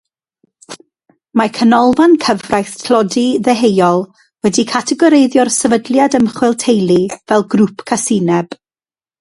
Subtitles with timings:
[1.41, 4.01] Mae Canolfan Cyfraith Tlodi Ddeheuol
[4.47, 8.61] wedi categoreiddio'r Sefydliad Ymchwil Teulu fel grŵp casineb.